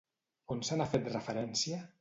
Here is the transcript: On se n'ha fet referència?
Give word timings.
On 0.55 0.63
se 0.69 0.79
n'ha 0.79 0.89
fet 0.95 1.13
referència? 1.13 1.83